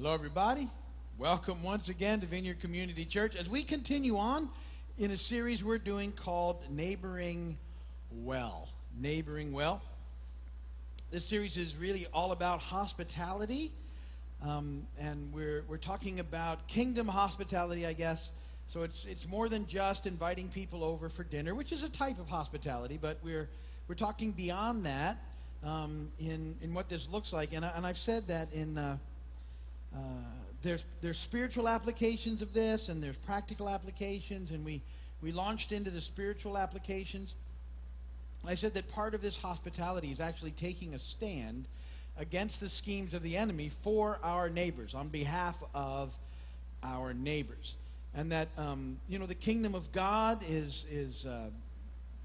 [0.00, 0.70] Hello, everybody.
[1.18, 4.48] Welcome once again to Vineyard Community Church as we continue on
[4.96, 7.58] in a series we're doing called Neighboring
[8.12, 8.68] Well.
[8.96, 9.82] Neighboring Well.
[11.10, 13.72] This series is really all about hospitality,
[14.40, 18.30] um, and we're, we're talking about kingdom hospitality, I guess.
[18.68, 22.20] So it's, it's more than just inviting people over for dinner, which is a type
[22.20, 23.48] of hospitality, but we're,
[23.88, 25.18] we're talking beyond that
[25.64, 27.52] um, in, in what this looks like.
[27.52, 28.78] And, I, and I've said that in.
[28.78, 28.98] Uh,
[29.94, 29.98] uh,
[30.62, 34.82] there's there's spiritual applications of this, and there's practical applications, and we
[35.22, 37.34] we launched into the spiritual applications.
[38.46, 41.66] I said that part of this hospitality is actually taking a stand
[42.16, 46.12] against the schemes of the enemy for our neighbors, on behalf of
[46.82, 47.74] our neighbors,
[48.14, 51.50] and that um, you know the kingdom of God is is uh,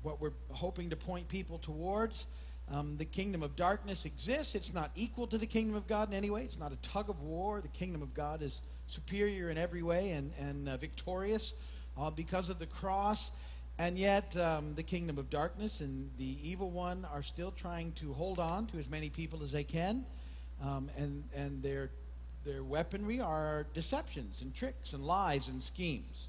[0.02, 2.26] what we're hoping to point people towards.
[2.72, 4.56] Um, the kingdom of darkness exists.
[4.56, 6.44] It's not equal to the kingdom of God in any way.
[6.44, 7.62] It's not a tug of war.
[7.62, 11.54] The kingdom of God is superior in every way and, and uh, victorious
[11.98, 13.32] uh, because of the cross.
[13.78, 18.14] And yet, um, the kingdom of darkness and the evil one are still trying to
[18.14, 20.06] hold on to as many people as they can.
[20.62, 21.90] Um, and and their,
[22.46, 26.28] their weaponry are deceptions and tricks and lies and schemes.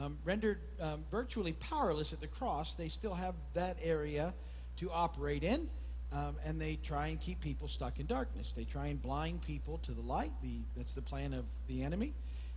[0.00, 4.34] Um, rendered um, virtually powerless at the cross, they still have that area
[4.78, 5.68] to operate in.
[6.12, 8.52] Um, and they try and keep people stuck in darkness.
[8.52, 10.32] They try and blind people to the light.
[10.42, 12.14] The, that's the plan of the enemy.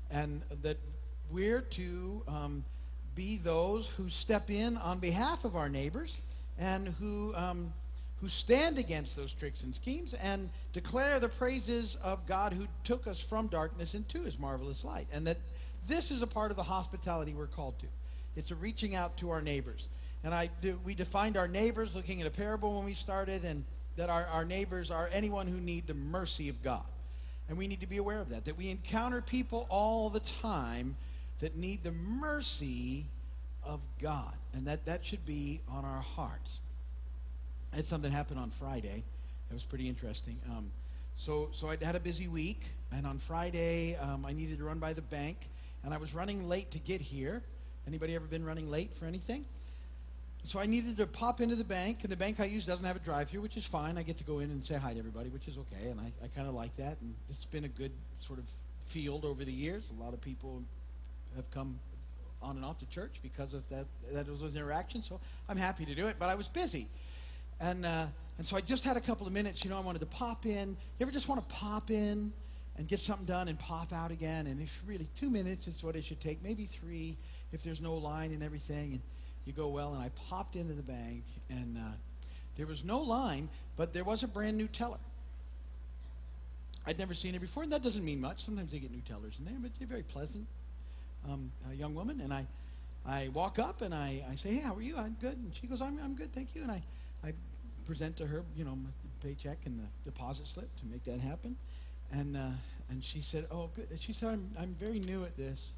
[0.09, 0.77] And that
[1.29, 2.63] we're to um,
[3.15, 6.15] be those who step in on behalf of our neighbors
[6.57, 7.71] and who, um,
[8.21, 13.05] who stand against those tricks and schemes and declare the praises of God who took
[13.05, 15.07] us from darkness into his marvelous light.
[15.13, 15.37] And that
[15.87, 17.87] this is a part of the hospitality we're called to.
[18.35, 19.87] It's a reaching out to our neighbors.
[20.23, 23.63] And I do, we defined our neighbors looking at a parable when we started, and
[23.97, 26.83] that our, our neighbors are anyone who need the mercy of God.
[27.49, 30.95] And we need to be aware of that, that we encounter people all the time
[31.39, 33.05] that need the mercy
[33.63, 34.33] of God.
[34.53, 36.59] And that, that should be on our hearts.
[37.73, 39.03] I had something happen on Friday.
[39.49, 40.39] That was pretty interesting.
[40.49, 40.71] Um,
[41.17, 42.61] so, so I had a busy week,
[42.91, 45.37] and on Friday um, I needed to run by the bank,
[45.83, 47.41] and I was running late to get here.
[47.87, 49.45] Anybody ever been running late for anything?
[50.45, 52.97] So I needed to pop into the bank, and the bank I use doesn't have
[52.97, 53.97] a drive-through, which is fine.
[53.97, 56.11] I get to go in and say hi to everybody, which is okay, and I,
[56.23, 56.97] I kind of like that.
[56.99, 58.45] And it's been a good sort of
[58.87, 59.83] field over the years.
[59.97, 60.61] A lot of people
[61.37, 61.79] have come
[62.41, 65.01] on and off to church because of that, that was an interaction.
[65.01, 66.89] So I'm happy to do it, but I was busy,
[67.61, 69.63] and uh, and so I just had a couple of minutes.
[69.63, 70.69] You know, I wanted to pop in.
[70.69, 72.33] You ever just want to pop in
[72.77, 74.47] and get something done and pop out again?
[74.47, 77.15] And it's really two minutes is what it should take, maybe three
[77.51, 78.93] if there's no line and everything.
[78.93, 79.01] And
[79.45, 79.93] you go well.
[79.93, 81.91] And I popped into the bank, and uh,
[82.55, 84.99] there was no line, but there was a brand new teller.
[86.85, 88.43] I'd never seen her before, and that doesn't mean much.
[88.45, 90.45] Sometimes they get new tellers in there, but they're very pleasant
[91.29, 92.21] um, young woman.
[92.21, 92.45] And I,
[93.05, 94.97] I walk up and I, I say, "Hey, how are you?
[94.97, 96.83] I'm good." And she goes, "I'm, I'm good, thank you." And I,
[97.23, 97.33] I
[97.85, 98.89] present to her, you know, my
[99.21, 101.55] paycheck and the deposit slip to make that happen.
[102.11, 102.49] And uh,
[102.89, 105.69] and she said, "Oh, good." She said, "I'm, I'm very new at this."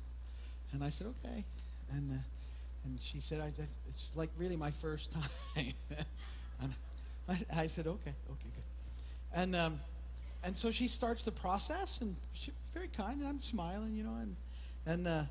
[0.72, 1.44] And I said, "Okay."
[1.92, 2.16] And uh,
[2.86, 3.52] and she said, I,
[3.90, 5.12] it's like really my first
[5.56, 5.74] time.
[6.62, 6.74] and
[7.28, 8.64] I, I, said, okay, okay, good.
[9.34, 9.80] And, um,
[10.44, 14.16] and so she starts the process, and she's very kind, and I'm smiling, you know,
[14.22, 14.36] and,
[14.86, 15.24] and uh,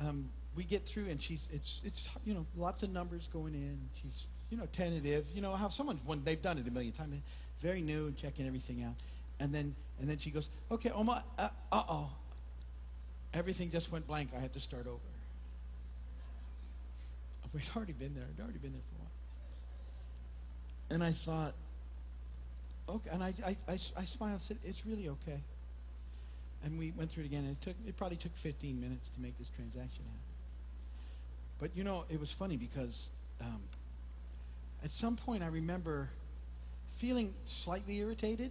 [0.00, 3.78] um, we get through, and she's, it's, it's, you know, lots of numbers going in.
[4.02, 7.14] She's, you know, tentative, you know, how someone's, when they've done it a million times,
[7.60, 8.94] very new and checking everything out.
[9.40, 12.10] And then, and then she goes, okay, Oma, uh, uh-oh.
[13.34, 14.30] Everything just went blank.
[14.36, 14.98] I had to start over.
[17.54, 18.24] We'd already been there.
[18.24, 19.10] I'd already been there for a while.
[20.90, 21.54] And I thought,
[22.88, 23.10] okay.
[23.12, 25.40] And I, I, I, I smiled and said, it's really okay.
[26.64, 27.44] And we went through it again.
[27.44, 30.20] And it, took, it probably took 15 minutes to make this transaction happen.
[31.60, 33.10] But, you know, it was funny because
[33.40, 33.60] um,
[34.84, 36.08] at some point I remember
[36.98, 38.50] feeling slightly irritated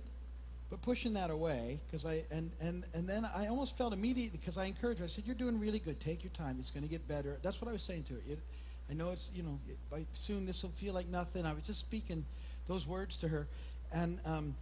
[0.70, 4.58] but pushing that away because I and and and then I almost felt immediately because
[4.58, 5.06] I encouraged her.
[5.06, 6.00] I said, "You're doing really good.
[6.00, 6.58] Take your time.
[6.60, 8.20] It's going to get better." That's what I was saying to her.
[8.28, 8.40] It,
[8.90, 9.60] I know it's, you know,
[9.92, 11.46] by soon this will feel like nothing.
[11.46, 12.26] I was just speaking
[12.68, 13.48] those words to her.
[13.92, 14.56] And um,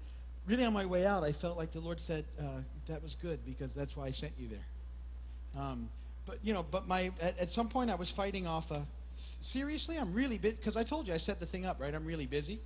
[0.47, 3.39] really on my way out, I felt like the Lord said, uh, that was good
[3.45, 5.63] because that's why I sent you there.
[5.63, 5.89] Um,
[6.25, 8.83] but, you know, but my, at, at, some point I was fighting off a,
[9.15, 11.93] seriously, I'm really busy, because I told you I set the thing up, right?
[11.93, 12.59] I'm really busy.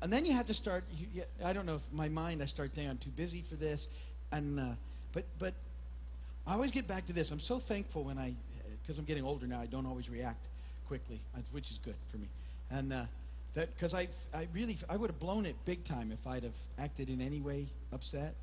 [0.00, 0.84] And then you had to start,
[1.14, 3.86] you, I don't know if my mind, I start thinking I'm too busy for this.
[4.32, 4.64] And, uh,
[5.12, 5.54] but, but
[6.46, 7.30] I always get back to this.
[7.30, 8.32] I'm so thankful when I,
[8.82, 10.40] because I'm getting older now, I don't always react
[10.92, 11.22] quickly,
[11.52, 12.28] which is good for me.
[12.70, 13.04] And uh,
[13.54, 16.52] that because I, I really, I would have blown it big time if I'd have
[16.78, 18.34] acted in any way upset.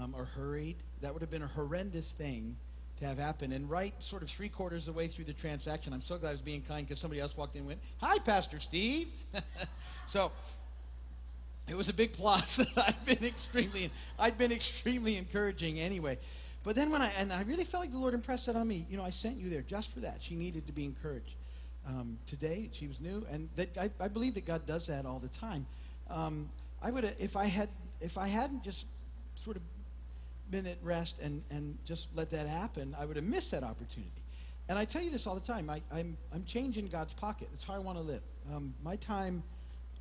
[0.00, 0.76] um, or hurried.
[1.02, 2.56] That would have been a horrendous thing
[3.00, 3.52] to have happen.
[3.52, 6.30] And right sort of three quarters of the way through the transaction, I'm so glad
[6.30, 9.08] I was being kind because somebody else walked in and went, Hi, Pastor Steve.
[10.06, 10.32] so
[11.68, 16.18] it was a big plus I'd been extremely I'd been extremely encouraging anyway.
[16.64, 18.86] But then when I and I really felt like the Lord impressed that on me,
[18.90, 20.18] you know, I sent you there just for that.
[20.20, 21.34] She needed to be encouraged.
[21.86, 25.20] Um, today she was new, and that I, I, believe that God does that all
[25.20, 25.66] the time.
[26.10, 26.50] Um,
[26.82, 27.68] I would if I had
[28.00, 28.84] if I hadn't just
[29.36, 29.62] sort of
[30.50, 34.10] been at rest and, and just let that happen, I would have missed that opportunity.
[34.68, 35.70] And I tell you this all the time.
[35.70, 37.48] I, am I'm, I'm changing God's pocket.
[37.54, 38.22] It's how I want to live.
[38.52, 39.42] Um, my time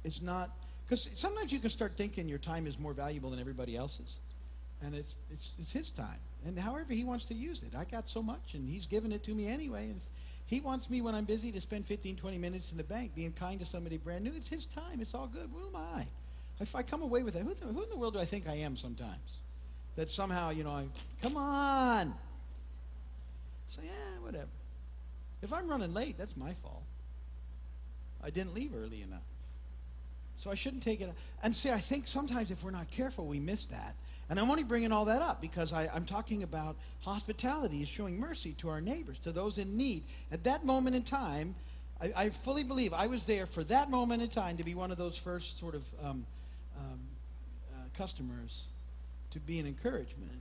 [0.04, 0.50] is not
[0.88, 4.16] because sometimes you can start thinking your time is more valuable than everybody else's,
[4.84, 7.76] and it's it's it's His time, and however He wants to use it.
[7.76, 9.86] I got so much, and He's given it to me anyway.
[9.86, 10.04] And if
[10.48, 13.34] He wants me when I'm busy to spend 15, 20 minutes in the bank being
[13.34, 15.02] kind to somebody brand new, it's His time.
[15.02, 15.50] It's all good.
[15.52, 16.06] Who am I?
[16.60, 18.56] If I come away with that, who, who in the world do I think I
[18.56, 19.42] am sometimes?
[19.96, 20.86] that somehow, you know, I,
[21.22, 22.14] come on.
[23.72, 24.50] Say, yeah, whatever.
[25.42, 26.84] If I'm running late, that's my fault.
[28.24, 29.24] I didn't leave early enough.
[30.38, 31.14] So I shouldn't take it.
[31.44, 33.96] And see, I think sometimes if we're not careful, we miss that.
[34.30, 38.20] And I'm only bringing all that up because I, am talking about hospitality is showing
[38.20, 40.04] mercy to our neighbors, to those in need.
[40.32, 41.56] At that moment in time,
[42.02, 44.92] I, I fully believe I was there for that moment in time to be one
[44.92, 46.26] of those first sort of um,
[46.78, 47.00] um,
[47.74, 48.64] uh, customers
[49.32, 50.32] to be an encouragement.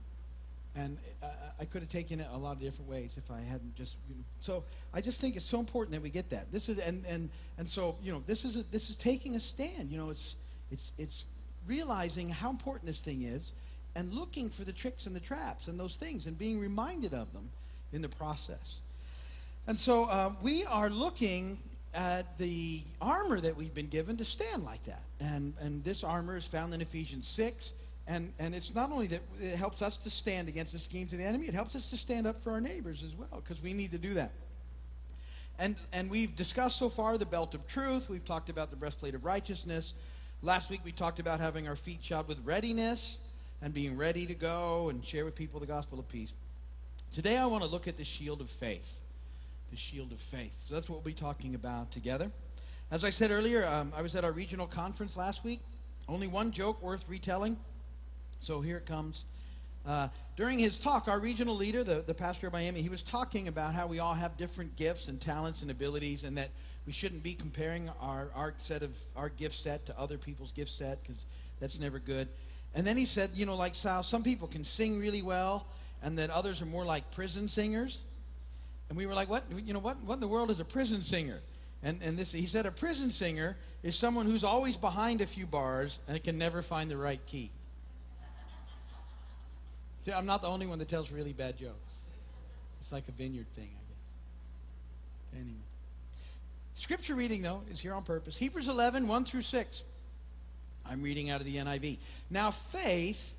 [0.75, 1.27] And I,
[1.61, 3.95] I could have taken it a lot of different ways if I hadn't just.
[4.09, 6.51] You know, so I just think it's so important that we get that.
[6.51, 9.39] This is and and and so you know this is a, this is taking a
[9.39, 9.89] stand.
[9.89, 10.35] You know it's
[10.71, 11.23] it's it's
[11.65, 13.51] realizing how important this thing is,
[13.95, 17.31] and looking for the tricks and the traps and those things, and being reminded of
[17.33, 17.49] them
[17.93, 18.75] in the process.
[19.67, 21.57] And so uh, we are looking
[21.93, 25.01] at the armor that we've been given to stand like that.
[25.19, 27.71] And, and this armor is found in Ephesians 6.
[28.07, 31.19] And, and it's not only that it helps us to stand against the schemes of
[31.19, 33.73] the enemy, it helps us to stand up for our neighbors as well, because we
[33.73, 34.31] need to do that.
[35.57, 38.09] And, and we've discussed so far the belt of truth.
[38.09, 39.93] We've talked about the breastplate of righteousness.
[40.43, 43.17] Last week we talked about having our feet shod with readiness
[43.61, 46.33] and being ready to go and share with people the gospel of peace.
[47.13, 48.99] Today I want to look at the shield of faith.
[49.71, 50.55] The shield of faith.
[50.67, 52.29] So that's what we'll be talking about together.
[52.91, 55.59] As I said earlier, um, I was at our regional conference last week.
[56.07, 57.57] Only one joke worth retelling.
[58.39, 59.23] So here it comes.
[59.87, 63.47] Uh, during his talk, our regional leader, the, the pastor of Miami, he was talking
[63.47, 66.49] about how we all have different gifts and talents and abilities, and that
[66.85, 70.71] we shouldn't be comparing our, our set of our gift set to other people's gift
[70.71, 71.25] set because
[71.59, 72.27] that's never good.
[72.75, 75.65] And then he said, you know, like Sal, some people can sing really well,
[76.03, 77.99] and that others are more like prison singers.
[78.89, 79.43] And we were like, what?
[79.49, 81.39] You know, what, what in the world is a prison singer?
[81.81, 85.45] And, and this, he said, a prison singer is someone who's always behind a few
[85.45, 87.49] bars and can never find the right key.
[90.03, 91.95] See, I'm not the only one that tells really bad jokes.
[92.81, 95.41] It's like a vineyard thing, I guess.
[95.41, 95.61] Anyway.
[96.75, 98.35] Scripture reading, though, is here on purpose.
[98.35, 99.81] Hebrews 11, 1 through 6.
[100.89, 101.97] I'm reading out of the NIV.
[102.29, 103.33] Now, faith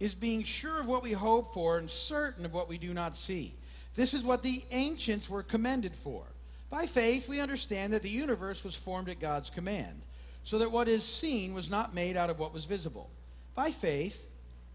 [0.00, 3.16] is being sure of what we hope for and certain of what we do not
[3.16, 3.54] see.
[3.94, 6.24] This is what the ancients were commended for.
[6.70, 10.02] By faith, we understand that the universe was formed at God's command,
[10.42, 13.08] so that what is seen was not made out of what was visible.
[13.54, 14.18] By faith,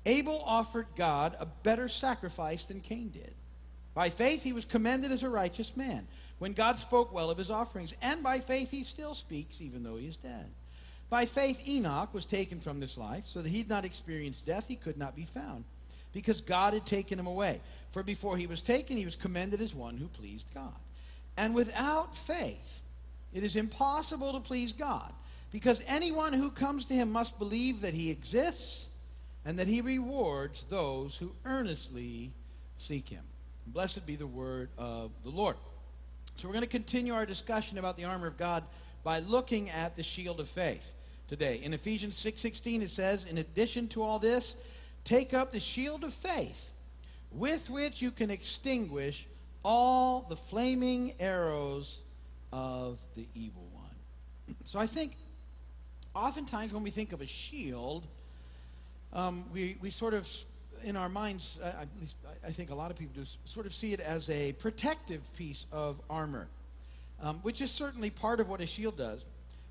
[0.05, 3.33] Abel offered God a better sacrifice than Cain did.
[3.93, 7.51] By faith, he was commended as a righteous man when God spoke well of his
[7.51, 7.93] offerings.
[8.01, 10.45] And by faith, he still speaks, even though he is dead.
[11.09, 14.65] By faith, Enoch was taken from this life, so that he did not experience death,
[14.67, 15.63] he could not be found,
[16.13, 17.61] because God had taken him away.
[17.91, 20.75] For before he was taken, he was commended as one who pleased God.
[21.35, 22.81] And without faith,
[23.33, 25.11] it is impossible to please God,
[25.51, 28.87] because anyone who comes to him must believe that he exists
[29.45, 32.31] and that he rewards those who earnestly
[32.77, 33.23] seek him.
[33.65, 35.55] Blessed be the word of the Lord.
[36.35, 38.63] So we're going to continue our discussion about the armor of God
[39.03, 40.93] by looking at the shield of faith
[41.29, 41.61] today.
[41.61, 44.55] In Ephesians 6:16 it says, "In addition to all this,
[45.05, 46.71] take up the shield of faith,
[47.31, 49.25] with which you can extinguish
[49.63, 52.01] all the flaming arrows
[52.51, 55.15] of the evil one." So I think
[56.15, 58.05] oftentimes when we think of a shield,
[59.13, 60.27] um, we, we sort of,
[60.83, 63.73] in our minds, uh, at least I think a lot of people do, sort of
[63.73, 66.47] see it as a protective piece of armor,
[67.21, 69.21] um, which is certainly part of what a shield does.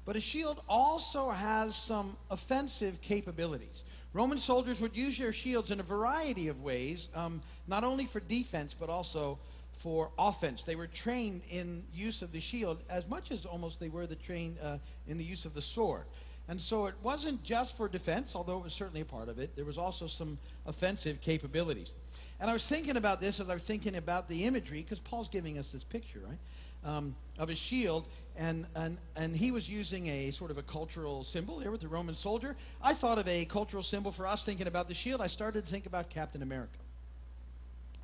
[0.08, 3.84] But a shield also has some offensive capabilities.
[4.14, 8.18] Roman soldiers would use their shields in a variety of ways, um, not only for
[8.18, 9.38] defense, but also
[9.80, 10.64] for offense.
[10.64, 14.16] They were trained in use of the shield as much as almost they were the
[14.16, 16.04] trained uh, in the use of the sword.
[16.48, 19.56] And so it wasn't just for defense, although it was certainly a part of it.
[19.56, 21.92] There was also some offensive capabilities.
[22.40, 25.28] And I was thinking about this as I was thinking about the imagery, because Paul's
[25.28, 26.38] giving us this picture, right,
[26.84, 28.06] um, of a shield,
[28.38, 31.88] and, and, and he was using a sort of a cultural symbol here with the
[31.88, 32.54] Roman soldier.
[32.80, 35.20] I thought of a cultural symbol for us thinking about the shield.
[35.20, 36.78] I started to think about Captain America.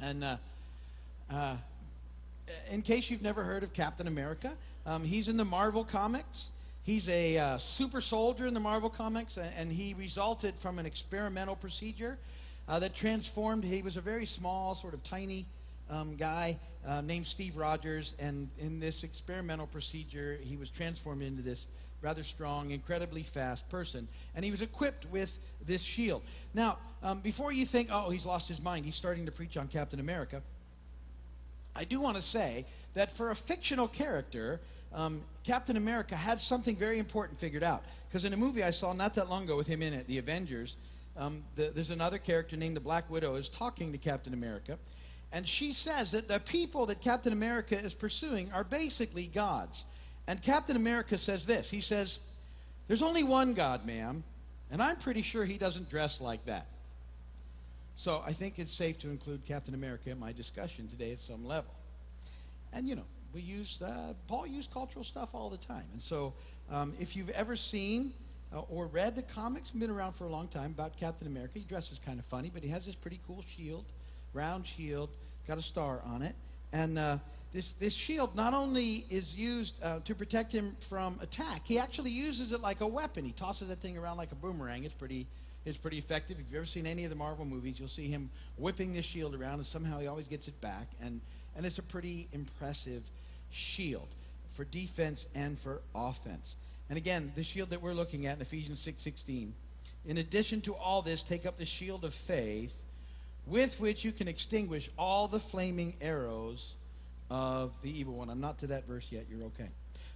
[0.00, 0.36] And uh,
[1.30, 1.56] uh,
[2.68, 4.52] in case you've never heard of Captain America,
[4.86, 6.50] um, he's in the Marvel comics.
[6.82, 11.54] He's a uh, super soldier in the Marvel comics, and he resulted from an experimental
[11.54, 12.18] procedure
[12.68, 13.62] uh, that transformed.
[13.62, 15.46] He was a very small, sort of tiny
[15.88, 21.42] um, guy uh, named Steve Rogers, and in this experimental procedure, he was transformed into
[21.42, 21.66] this
[22.02, 25.36] rather strong, incredibly fast person, and he was equipped with
[25.66, 26.22] this shield.
[26.52, 29.68] Now, um, before you think, oh, he's lost his mind, he's starting to preach on
[29.68, 30.42] Captain America,
[31.74, 34.60] I do want to say that for a fictional character,
[34.92, 37.82] um, Captain America had something very important figured out.
[38.08, 40.18] Because in a movie I saw not that long ago with him in it, The
[40.18, 40.76] Avengers,
[41.16, 44.78] um, the, there's another character named the Black Widow is talking to Captain America.
[45.34, 49.84] And she says that the people that Captain America is pursuing are basically gods.
[50.28, 52.20] And Captain America says this He says,
[52.86, 54.22] There's only one God, ma'am,
[54.70, 56.68] and I'm pretty sure he doesn't dress like that.
[57.96, 61.44] So I think it's safe to include Captain America in my discussion today at some
[61.44, 61.74] level.
[62.72, 66.32] And, you know, we use uh, Paul used cultural stuff all the time, and so
[66.70, 68.12] um, if you've ever seen
[68.54, 71.64] uh, or read the comics, been around for a long time about Captain America, he
[71.64, 73.84] dresses kind of funny, but he has this pretty cool shield,
[74.32, 75.10] round shield,
[75.46, 76.34] got a star on it,
[76.72, 77.18] and uh,
[77.52, 82.10] this this shield not only is used uh, to protect him from attack, he actually
[82.10, 83.24] uses it like a weapon.
[83.24, 84.84] He tosses that thing around like a boomerang.
[84.84, 85.26] It's pretty
[85.64, 86.38] it's pretty effective.
[86.38, 89.34] If you've ever seen any of the Marvel movies, you'll see him whipping this shield
[89.34, 90.88] around, and somehow he always gets it back.
[91.00, 91.20] And
[91.56, 93.02] and it's a pretty impressive
[93.52, 94.08] shield
[94.54, 96.56] for defense and for offense.
[96.88, 99.52] And again, the shield that we're looking at in Ephesians 6:16.
[100.06, 102.74] in addition to all this, take up the shield of faith
[103.46, 106.74] with which you can extinguish all the flaming arrows
[107.30, 108.30] of the evil one.
[108.30, 109.26] I'm not to that verse yet.
[109.30, 109.68] You're okay.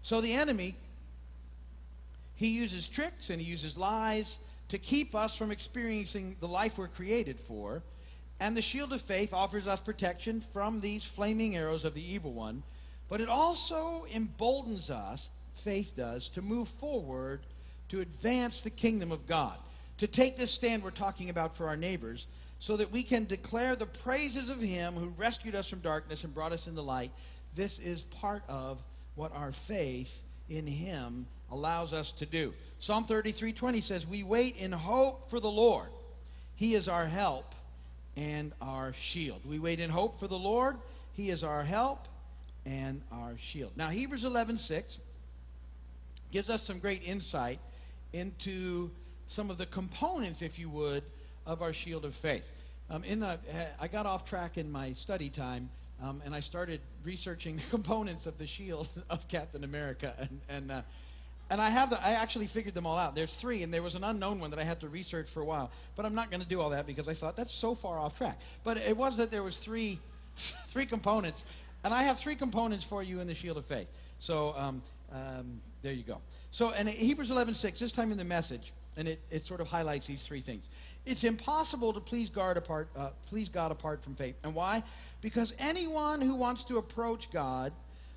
[0.02, 0.74] So the enemy
[2.36, 6.86] he uses tricks and he uses lies to keep us from experiencing the life we're
[6.86, 7.82] created for.
[8.38, 12.32] And the shield of faith offers us protection from these flaming arrows of the evil
[12.32, 12.62] one
[13.08, 15.28] but it also emboldens us,
[15.64, 17.40] faith does, to move forward
[17.88, 19.56] to advance the kingdom of God,
[19.98, 22.26] to take this stand we're talking about for our neighbors,
[22.60, 26.34] so that we can declare the praises of Him who rescued us from darkness and
[26.34, 27.12] brought us into light.
[27.54, 28.82] This is part of
[29.14, 32.52] what our faith in Him allows us to do.
[32.80, 35.90] Psalm 33:20 says, "We wait in hope for the Lord.
[36.56, 37.54] He is our help
[38.16, 40.78] and our shield." We wait in hope for the Lord.
[41.14, 42.06] He is our help
[42.64, 43.76] and our shield.
[43.76, 44.98] Now, Hebrews 11:6
[46.30, 47.60] gives us some great insight
[48.12, 48.90] into
[49.28, 51.04] some of the components, if you would,
[51.48, 52.48] of our shield of faith.
[52.88, 53.38] Um, in the,
[53.80, 55.68] I got off track in my study time,
[56.00, 60.70] um, and I started researching the components of the shield of Captain America, and and
[60.70, 60.82] uh,
[61.50, 63.16] and I have the, I actually figured them all out.
[63.16, 65.44] There's three, and there was an unknown one that I had to research for a
[65.44, 65.70] while.
[65.96, 68.16] But I'm not going to do all that because I thought that's so far off
[68.16, 68.38] track.
[68.62, 69.98] But it was that there was three
[70.68, 71.44] three components
[71.84, 73.88] and I have three components for you in the shield of faith.
[74.18, 76.20] So um, um, there you go.
[76.50, 80.06] So, in Hebrews 11:6, this time in the message, and it, it sort of highlights
[80.06, 80.68] these three things.
[81.08, 84.34] It's impossible to please God apart, uh, please God apart from faith.
[84.44, 84.82] And why?
[85.22, 87.72] Because anyone who wants to approach God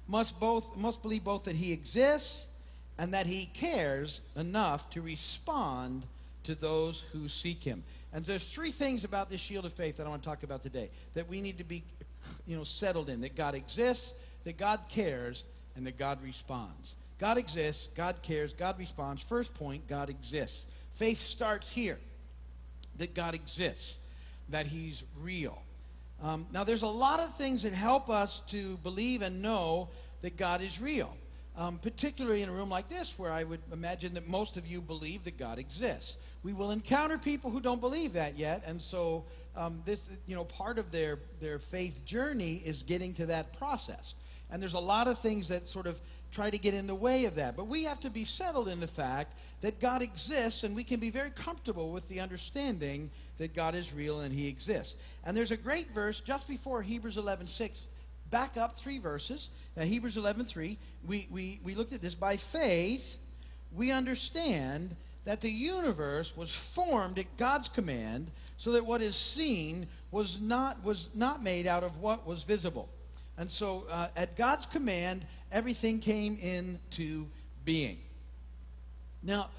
[0.09, 2.45] must both must believe both that He exists
[2.97, 6.03] and that He cares enough to respond
[6.43, 7.81] to those who seek Him.
[8.11, 10.61] And there's three things about this shield of faith that I want to talk about
[10.61, 11.85] today that we need to be
[12.45, 15.45] you know, settled in that God exists, that God cares,
[15.77, 16.97] and that God responds.
[17.19, 19.21] God exists, God cares, God responds.
[19.21, 20.65] First point, God exists.
[20.97, 21.97] Faith starts here
[22.97, 23.97] that God exists,
[24.49, 25.61] that He's real.
[26.21, 29.89] Um, now, there's a lot of things that help us to believe and know
[30.21, 31.15] that God is real,
[31.57, 34.81] um, particularly in a room like this where I would imagine that most of you
[34.81, 36.17] believe that God exists.
[36.43, 40.43] We will encounter people who don't believe that yet, and so um, this, you know,
[40.45, 44.13] part of their, their faith journey is getting to that process.
[44.51, 45.99] And there's a lot of things that sort of
[46.31, 47.55] try to get in the way of that.
[47.55, 50.99] But we have to be settled in the fact that God exists, and we can
[50.99, 54.95] be very comfortable with the understanding that God is real and He exists.
[55.23, 57.81] And there's a great verse just before Hebrews 11:6.
[58.29, 59.49] Back up three verses.
[59.75, 60.77] Now, Hebrews 11:3.
[61.05, 63.17] We, we we looked at this by faith.
[63.73, 64.95] We understand
[65.25, 70.83] that the universe was formed at God's command so that what is seen was not,
[70.83, 72.89] was not made out of what was visible.
[73.37, 77.27] And so, uh, at God's command, everything came into
[77.65, 77.97] being.
[79.23, 79.49] Now,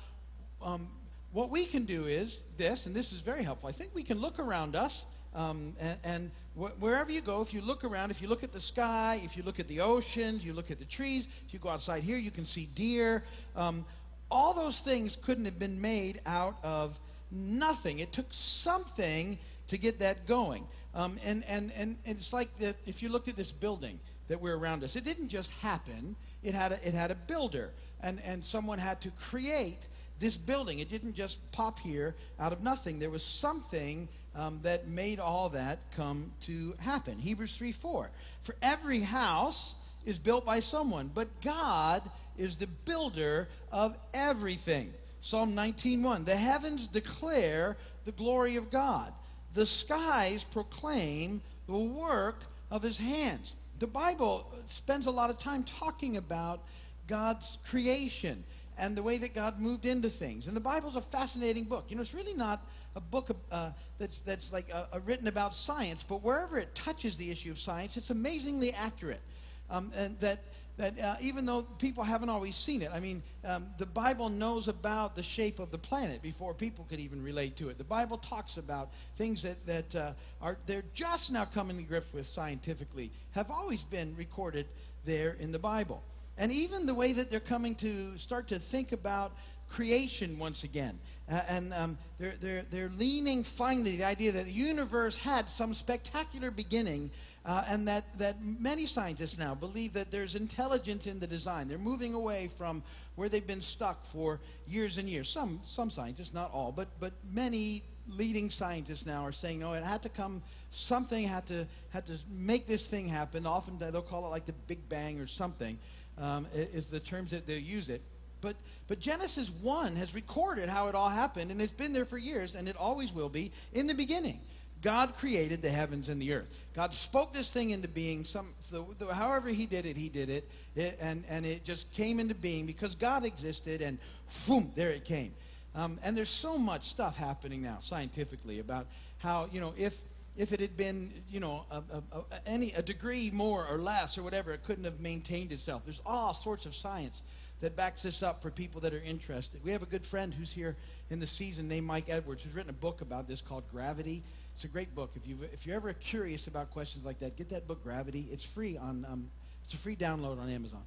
[0.61, 0.89] um,
[1.33, 3.69] what we can do is this, and this is very helpful.
[3.69, 7.55] I think we can look around us, um, and, and wh- wherever you go, if
[7.55, 10.45] you look around, if you look at the sky, if you look at the oceans,
[10.45, 13.25] you look at the trees, if you go outside here, you can see deer.
[13.57, 13.85] Um,
[14.31, 16.99] all those things couldn't have been made out of
[17.31, 17.99] nothing.
[17.99, 20.67] It took something to get that going.
[20.95, 23.99] Um, and, and, and it's like that if you looked at this building
[24.33, 26.17] that we're around us, it didn't just happen.
[26.43, 27.71] It had a, it had a builder,
[28.01, 29.79] and, and someone had to create
[30.19, 30.79] this building.
[30.79, 32.99] It didn't just pop here out of nothing.
[32.99, 37.19] There was something um, that made all that come to happen.
[37.19, 38.11] Hebrews 3 4.
[38.41, 39.75] For every house
[40.07, 44.95] is built by someone, but God is the builder of everything.
[45.21, 49.13] Psalm 19:1 The heavens declare the glory of God.
[49.53, 53.53] The skies proclaim the work of his hands.
[53.83, 56.63] The Bible spends a lot of time talking about
[57.09, 58.45] God's creation
[58.79, 60.47] and the way that God moved into things.
[60.47, 61.87] And the Bible's a fascinating book.
[61.89, 66.05] You know, it's really not a book uh, that's that's like uh, written about science,
[66.09, 69.21] but wherever it touches the issue of science, it's amazingly accurate.
[69.69, 70.45] Um, and that
[70.79, 74.69] that uh, even though people haven't always seen it, I mean, um, the Bible knows
[74.69, 77.79] about the shape of the planet before people could even relate to it.
[77.79, 82.13] The Bible talks about things that, that uh, are they're just now coming to grips
[82.13, 84.67] with scientifically, have always been recorded
[85.05, 86.03] there in the Bible.
[86.39, 89.33] And even the way that they're coming to start to think about
[89.73, 90.99] creation once again.
[91.31, 95.75] Uh, and um, they're, they're, they're leaning finally the idea that the universe had some
[95.75, 97.11] spectacular beginning
[97.45, 101.67] uh, and that, that many scientists now believe that there's intelligence in the design.
[101.67, 102.83] They're moving away from
[103.17, 105.29] where they've been stuck for years and years.
[105.29, 109.83] Some, some scientists, not all, but, but many leading scientists now are saying, no, it
[109.83, 113.45] had to come, something had to, had to make this thing happen.
[113.45, 115.79] Often they'll call it like the Big Bang or something,
[116.19, 118.03] um, is the terms that they use it.
[118.41, 118.57] But,
[118.89, 122.55] but Genesis 1 has recorded how it all happened, and it's been there for years,
[122.55, 124.41] and it always will be in the beginning.
[124.83, 126.49] God created the heavens and the earth.
[126.75, 128.25] God spoke this thing into being.
[128.25, 132.19] Some, so, however He did it, He did it, it, and and it just came
[132.19, 133.99] into being because God existed, and
[134.47, 135.33] boom, there it came.
[135.75, 138.87] Um, and there's so much stuff happening now scientifically about
[139.19, 139.97] how you know if
[140.37, 144.19] if it had been you know a, a, a, any a degree more or less
[144.19, 145.83] or whatever, it couldn't have maintained itself.
[145.85, 147.23] There's all sorts of science
[147.63, 149.65] that backs this up for people that are interested.
[149.65, 150.77] We have a good friend who's here
[151.11, 154.23] in the season named Mike Edwards, who's written a book about this called Gravity.
[154.55, 155.13] It's a great book.
[155.15, 158.29] If you if you're ever curious about questions like that, get that book Gravity.
[158.31, 159.31] It's free on um,
[159.65, 160.83] it's a free download on Amazon.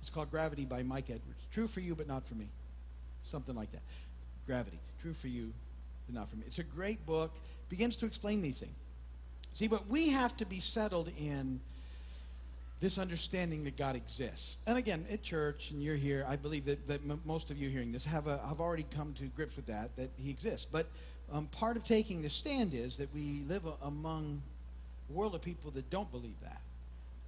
[0.00, 1.40] It's called Gravity by Mike Edwards.
[1.52, 2.48] True for you, but not for me.
[3.24, 3.82] Something like that.
[4.46, 4.78] Gravity.
[5.02, 5.52] True for you,
[6.06, 6.44] but not for me.
[6.46, 7.32] It's a great book.
[7.70, 8.76] Begins to explain these things.
[9.54, 11.60] See, but we have to be settled in
[12.80, 14.56] this understanding that God exists.
[14.66, 17.68] And again, at church, and you're here, I believe that, that m- most of you
[17.68, 20.66] hearing this have, a, have already come to grips with that, that He exists.
[20.70, 20.86] But
[21.30, 24.40] um, part of taking the stand is that we live a, among
[25.10, 26.60] a world of people that don't believe that.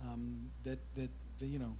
[0.02, 1.74] Um, that, that, that, you know,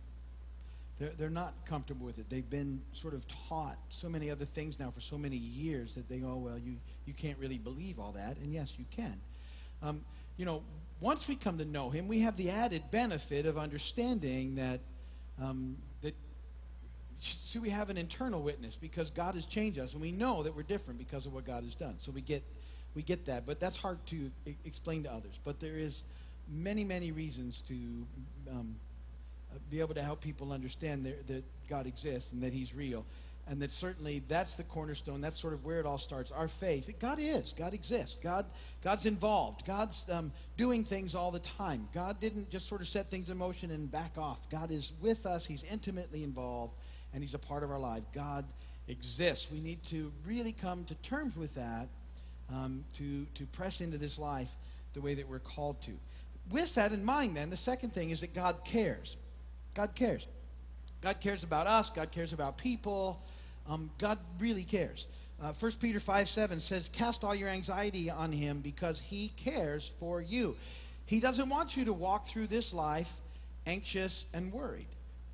[0.99, 2.27] they're, they're not comfortable with it.
[2.29, 6.09] They've been sort of taught so many other things now for so many years that
[6.09, 8.37] they go, oh, well, you, you can't really believe all that.
[8.37, 9.19] And yes, you can.
[9.83, 10.03] Um,
[10.37, 10.63] you know,
[11.03, 14.81] once we come to know Him, we have the added benefit of understanding that
[15.43, 16.15] um, that
[17.21, 20.55] see we have an internal witness because God has changed us, and we know that
[20.55, 21.97] we're different because of what God has done.
[21.99, 22.43] So we get
[22.95, 25.39] we get that, but that's hard to I- explain to others.
[25.45, 26.05] But there is
[26.49, 27.75] many many reasons to
[28.51, 28.77] um,
[29.71, 33.05] be able to help people understand that God exists and that He's real
[33.49, 35.21] and that certainly that's the cornerstone.
[35.21, 36.31] That's sort of where it all starts.
[36.31, 36.89] Our faith.
[37.01, 37.55] God is.
[37.57, 38.19] God exists.
[38.23, 38.47] God,
[38.85, 39.67] God's involved.
[39.67, 41.89] God's um, doing things all the time.
[41.93, 44.39] God didn't just sort of set things in motion and back off.
[44.51, 45.45] God is with us.
[45.45, 46.75] He's intimately involved,
[47.13, 48.05] and He's a part of our life.
[48.15, 48.45] God
[48.89, 49.49] exists.
[49.51, 51.89] We need to really come to terms with that
[52.51, 54.51] um, to to press into this life
[54.95, 55.93] the way that we're called to.
[56.51, 59.17] With that in mind, then the second thing is that God cares.
[59.75, 60.27] God cares.
[61.01, 61.91] God cares about us.
[61.91, 63.21] God cares about people.
[63.69, 65.07] Um, God really cares.
[65.41, 69.91] Uh, 1 Peter 5 7 says, Cast all your anxiety on him because he cares
[69.99, 70.57] for you.
[71.07, 73.11] He doesn't want you to walk through this life
[73.67, 74.87] anxious and worried.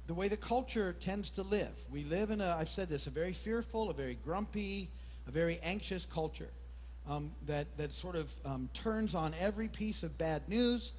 [0.06, 1.72] The way the culture tends to live.
[1.90, 4.88] We live in a, I've said this, a very fearful, a very grumpy,
[5.26, 6.48] a very anxious culture
[7.08, 10.92] um, that, that sort of um, turns on every piece of bad news.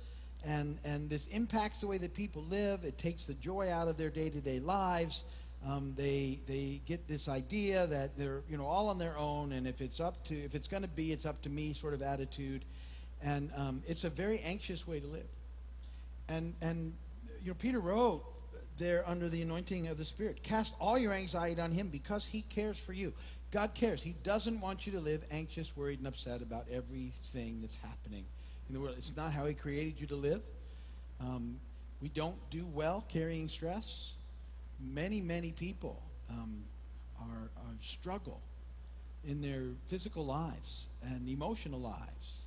[0.46, 2.86] And, and this impacts the way that people live.
[2.86, 5.24] It takes the joy out of their day to day lives.
[5.65, 9.67] Um, they they get this idea that they're you know all on their own, and
[9.67, 12.02] if it's up to if it's going to be, it's up to me sort of
[12.02, 12.63] attitude,
[13.22, 15.28] and um, it's a very anxious way to live.
[16.30, 16.93] And and
[17.41, 18.24] you know Peter wrote
[18.80, 20.41] they're under the anointing of the Spirit.
[20.41, 23.13] Cast all your anxiety on Him because He cares for you.
[23.52, 24.02] God cares.
[24.02, 28.24] He doesn't want you to live anxious, worried, and upset about everything that's happening
[28.67, 28.95] in the world.
[28.98, 30.41] It's not how He created you to live.
[31.19, 31.60] Um,
[32.02, 34.13] we don't do well carrying stress.
[34.80, 36.63] Many, many people um,
[37.20, 38.42] are, are struggle
[39.26, 42.42] in their physical lives and emotional lives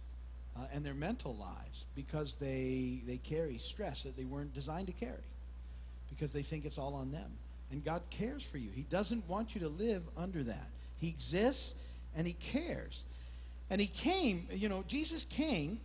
[0.57, 4.93] uh, and their mental lives because they they carry stress that they weren't designed to
[4.93, 5.25] carry
[6.11, 7.31] because they think it's all on them.
[7.71, 8.71] And God cares for you.
[8.75, 10.69] He doesn't want you to live under that.
[10.99, 11.75] He exists
[12.15, 13.03] and he cares.
[13.71, 15.81] And he came, you know, Jesus came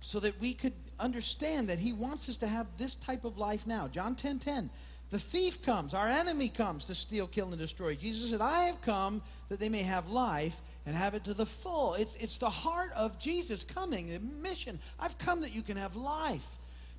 [0.00, 3.66] so that we could understand that he wants us to have this type of life
[3.66, 3.88] now.
[3.88, 4.20] John 10:10.
[4.22, 4.70] 10, 10,
[5.10, 7.94] the thief comes, our enemy comes to steal, kill, and destroy.
[7.94, 11.46] Jesus said, I have come that they may have life and have it to the
[11.46, 11.94] full.
[11.94, 14.78] It's, it's the heart of Jesus coming, the mission.
[14.98, 16.46] I've come that you can have life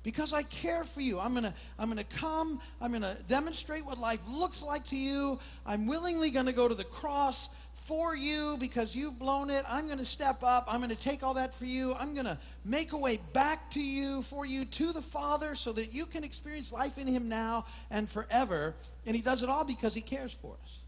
[0.02, 1.20] because I care for you.
[1.20, 2.60] I'm going to I'm going to come.
[2.80, 5.38] I'm going to demonstrate what life looks like to you.
[5.66, 7.48] I'm willingly going to go to the cross
[7.86, 9.64] for you because you've blown it.
[9.68, 10.64] I'm going to step up.
[10.68, 11.94] I'm going to take all that for you.
[11.94, 15.72] I'm going to make a way back to you, for you, to the Father, so
[15.72, 18.74] that you can experience life in Him now and forever.
[19.06, 20.78] And He does it all because He cares for us.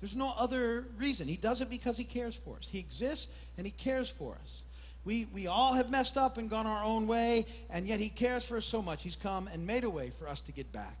[0.00, 1.28] There's no other reason.
[1.28, 2.68] He does it because He cares for us.
[2.70, 4.62] He exists and He cares for us.
[5.04, 8.44] We, we all have messed up and gone our own way, and yet He cares
[8.44, 9.02] for us so much.
[9.02, 10.96] He's come and made a way for us to get back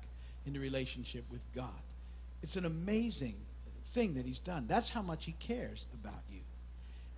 [0.46, 1.68] into relationship with God.
[2.42, 3.34] It's an amazing
[3.92, 4.66] thing that he's done.
[4.68, 6.40] That's how much he cares about you.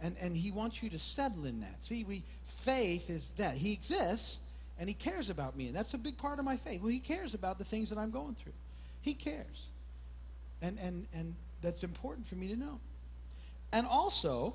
[0.01, 1.85] And, and he wants you to settle in that.
[1.85, 2.23] See, we
[2.65, 3.55] faith is that.
[3.55, 4.39] He exists
[4.79, 5.69] and he cares about me.
[5.69, 6.81] And that's a big part of my faith.
[6.81, 8.53] Well, he cares about the things that I'm going through.
[9.03, 9.67] He cares.
[10.61, 12.81] And, and, and that's important for me to know.
[13.73, 14.55] And also,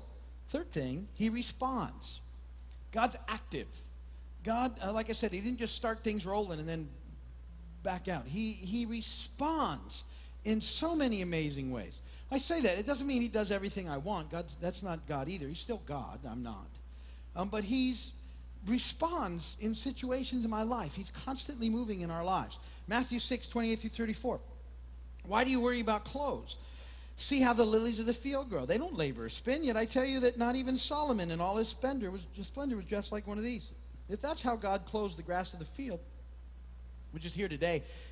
[0.50, 2.20] third thing, he responds.
[2.92, 3.66] God's active.
[4.44, 6.88] God, uh, like I said, he didn't just start things rolling and then
[7.82, 8.26] back out.
[8.26, 10.04] He, he responds
[10.48, 12.00] in so many amazing ways.
[12.30, 12.78] I say that.
[12.78, 14.30] It doesn't mean he does everything I want.
[14.30, 15.46] God, that's not God either.
[15.46, 16.20] He's still God.
[16.26, 16.70] I'm not.
[17.36, 18.12] Um, but he's
[18.66, 20.94] responds in situations in my life.
[20.94, 22.58] He's constantly moving in our lives.
[22.86, 24.40] Matthew 6, 28 through 34.
[25.26, 26.56] Why do you worry about clothes?
[27.18, 28.64] See how the lilies of the field grow.
[28.64, 31.56] They don't labor or spin, yet I tell you that not even Solomon in all
[31.56, 33.70] his splendor was, splendor was just like one of these.
[34.08, 36.00] If that's how God clothes the grass of the field,
[37.10, 37.82] which is here today,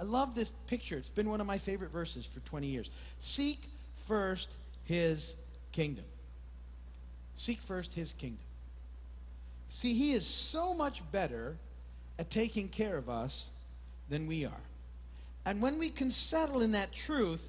[0.00, 0.96] I love this picture.
[0.96, 2.88] It's been one of my favorite verses for 20 years.
[3.18, 3.62] Seek
[4.08, 4.48] first
[4.84, 5.34] his
[5.72, 6.06] kingdom.
[7.36, 8.40] Seek first his kingdom.
[9.68, 11.58] See, he is so much better
[12.18, 13.44] at taking care of us
[14.08, 14.62] than we are.
[15.44, 17.42] And when we can settle in that truth,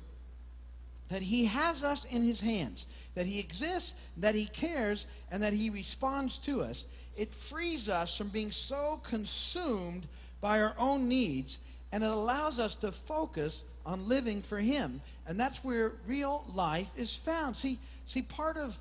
[1.07, 2.85] that he has us in his hands,
[3.15, 6.83] that he exists, that he cares, and that he responds to us,
[7.15, 10.05] it frees us from being so consumed
[10.41, 11.57] by our own needs
[11.91, 15.01] and it allows us to focus on living for Him.
[15.27, 17.56] And that's where real life is found.
[17.56, 18.77] See, see, part of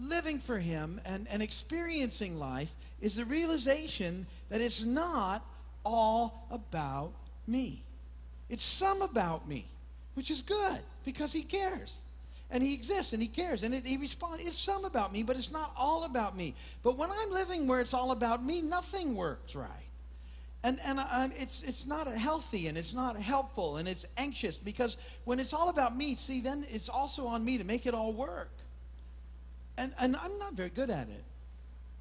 [0.00, 5.44] living for Him and, and experiencing life is the realization that it's not
[5.84, 7.12] all about
[7.46, 7.82] me.
[8.48, 9.66] It's some about me,
[10.14, 11.94] which is good because He cares.
[12.50, 14.42] And he exists and he cares and it, he responds.
[14.42, 16.54] It's some about me, but it's not all about me.
[16.82, 19.87] But when I'm living where it's all about me, nothing works right.
[20.64, 24.96] And, and I, it's, it's not healthy and it's not helpful and it's anxious because
[25.24, 28.12] when it's all about me, see, then it's also on me to make it all
[28.12, 28.50] work.
[29.76, 31.24] And, and I'm not very good at it.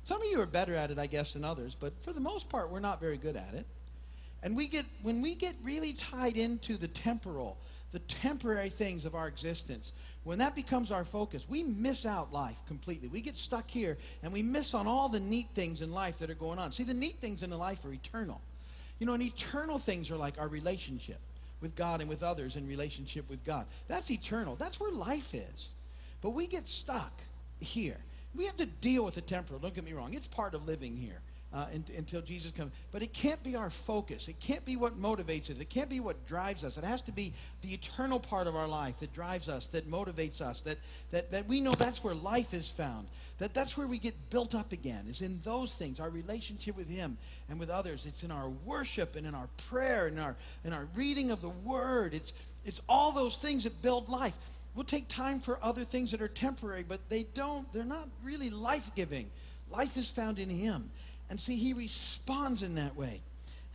[0.06, 2.50] Some of you are better at it, I guess, than others, but for the most
[2.50, 3.66] part, we're not very good at it.
[4.42, 7.58] And we get, when we get really tied into the temporal,
[7.92, 9.92] the temporary things of our existence,
[10.28, 13.08] when that becomes our focus, we miss out life completely.
[13.08, 16.30] We get stuck here and we miss on all the neat things in life that
[16.30, 16.74] are going on.
[16.74, 18.42] See, the neat things in life are eternal.
[19.00, 21.20] You know, and eternal things are like our relationship
[21.62, 23.68] with God and with others in relationship with God.
[23.88, 24.58] That's eternal.
[24.58, 25.72] That's where life is.
[26.22, 27.14] But we get stuck
[27.62, 27.98] here.
[28.36, 29.62] We have to deal with the temporal.
[29.62, 30.14] Don't get me wrong.
[30.14, 31.22] It's part of living here
[31.54, 32.72] uh, until Jesus comes.
[32.92, 34.28] But it can't be our focus.
[34.28, 35.60] It can't be what motivates it.
[35.60, 36.78] It can't be what drives us.
[36.78, 40.42] It has to be the eternal part of our life that drives us, that motivates
[40.42, 40.78] us, that,
[41.12, 43.08] that, that we know that's where life is found.
[43.40, 46.88] That that's where we get built up again, is in those things, our relationship with
[46.88, 47.18] Him
[47.50, 48.06] and with others.
[48.08, 51.50] It's in our worship and in our prayer and our, in our reading of the
[51.50, 52.14] Word.
[52.14, 52.34] It's,
[52.66, 54.36] it's all those things that build life.
[54.74, 58.50] We'll take time for other things that are temporary, but they don't, they're not really
[58.50, 59.30] life giving.
[59.72, 60.90] Life is found in Him.
[61.30, 63.22] And see, He responds in that way.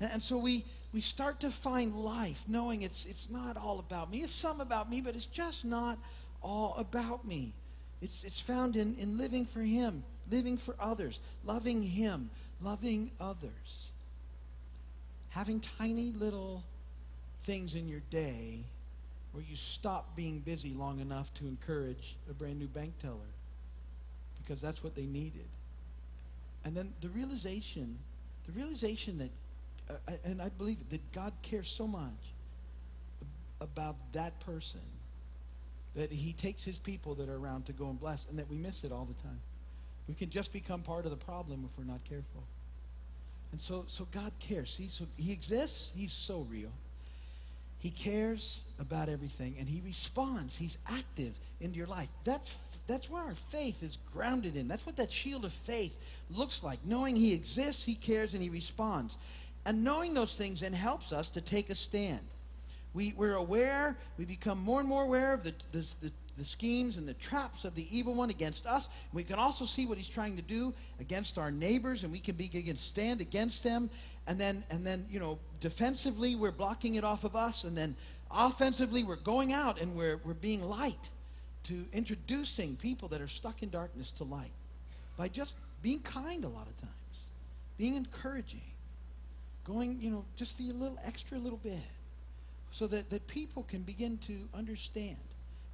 [0.00, 4.10] And, and so we, we start to find life knowing it's, it's not all about
[4.10, 4.18] me.
[4.18, 5.98] It's some about me, but it's just not
[6.42, 7.54] all about me.
[8.00, 13.86] It's, it's found in, in living for Him, living for others, loving Him, loving others.
[15.30, 16.62] Having tiny little
[17.44, 18.64] things in your day
[19.32, 23.16] where you stop being busy long enough to encourage a brand new bank teller
[24.42, 25.46] because that's what they needed.
[26.64, 27.98] And then the realization,
[28.46, 29.30] the realization that
[29.90, 32.34] uh, and I believe that God cares so much
[33.60, 34.80] about that person
[35.94, 38.56] that he takes his people that are around to go and bless, and that we
[38.56, 39.40] miss it all the time.
[40.08, 42.42] We can just become part of the problem if we're not careful.
[43.52, 44.72] And so, so God cares.
[44.72, 45.92] See, so he exists.
[45.94, 46.72] He's so real.
[47.78, 50.56] He cares about everything, and he responds.
[50.56, 52.08] He's active into your life.
[52.24, 52.50] That's
[52.86, 54.68] that's where our faith is grounded in.
[54.68, 55.96] That's what that shield of faith
[56.30, 56.84] looks like.
[56.84, 59.16] Knowing he exists, he cares, and he responds.
[59.64, 62.20] And knowing those things then helps us to take a stand.
[62.94, 66.98] We, we're aware, we become more and more aware of the, the, the, the schemes
[66.98, 68.88] and the traps of the evil one against us.
[69.12, 72.34] We can also see what he's trying to do against our neighbors, and we can
[72.34, 73.88] begin to stand against them.
[74.26, 77.64] And then, and then, you know, defensively, we're blocking it off of us.
[77.64, 77.96] And then
[78.30, 81.08] offensively, we're going out and we're, we're being light
[81.64, 84.50] to introducing people that are stuck in darkness to light
[85.16, 87.26] by just being kind a lot of times,
[87.78, 88.60] being encouraging
[89.64, 91.78] going, you know, just the little extra little bit
[92.72, 95.16] so that, that people can begin to understand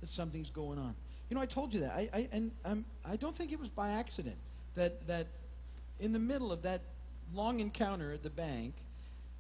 [0.00, 0.94] that something's going on.
[1.30, 1.92] You know, I told you that.
[1.92, 4.36] I, I, and I'm, I don't think it was by accident
[4.74, 5.26] that, that
[6.00, 6.80] in the middle of that
[7.34, 8.74] long encounter at the bank,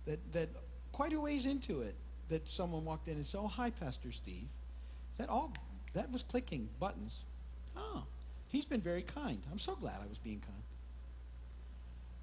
[0.06, 0.48] that, that
[0.92, 1.94] quite a ways into it,
[2.28, 4.46] that someone walked in and said, oh, hi, Pastor Steve.
[5.16, 5.52] That all,
[5.94, 7.22] that was clicking buttons.
[7.76, 8.04] Oh,
[8.48, 9.40] he's been very kind.
[9.50, 10.62] I'm so glad I was being kind.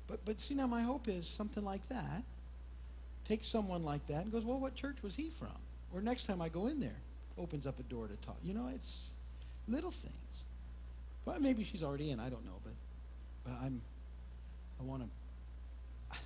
[0.07, 2.23] But, but see, now my hope is something like that.
[3.27, 5.57] Take someone like that and goes, well, what church was he from?
[5.93, 6.97] Or next time I go in there,
[7.37, 8.37] opens up a door to talk.
[8.43, 8.99] You know, it's
[9.67, 10.13] little things.
[11.25, 12.19] Well, maybe she's already in.
[12.19, 12.73] I don't know, but
[13.43, 13.81] but I'm.
[14.79, 16.17] I want to.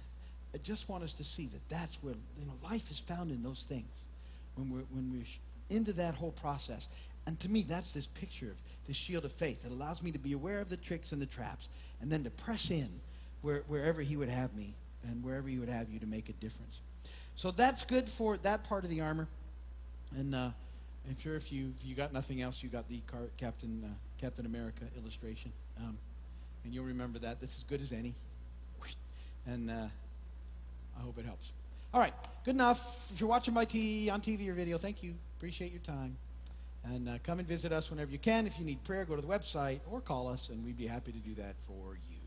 [0.53, 3.43] I just want us to see that that's where you know life is found in
[3.43, 4.05] those things.
[4.55, 6.87] When we're when we're into that whole process,
[7.25, 10.19] and to me, that's this picture of this shield of faith that allows me to
[10.19, 11.69] be aware of the tricks and the traps,
[12.01, 12.89] and then to press in
[13.41, 16.33] where, wherever He would have me and wherever He would have you to make a
[16.33, 16.79] difference.
[17.35, 19.27] So that's good for that part of the armor.
[20.17, 20.49] And uh,
[21.07, 23.87] I'm sure if you if you got nothing else, you got the Car- Captain uh,
[24.19, 25.97] Captain America illustration, um,
[26.63, 27.39] and you'll remember that.
[27.39, 28.13] This is good as any,
[29.45, 29.87] and uh,
[30.97, 31.51] I hope it helps.
[31.93, 33.09] All right, good enough.
[33.13, 35.13] If you're watching my t- on TV or video, thank you.
[35.37, 36.17] Appreciate your time.
[36.83, 38.47] And uh, come and visit us whenever you can.
[38.47, 41.11] If you need prayer, go to the website or call us, and we'd be happy
[41.11, 42.18] to do that for you.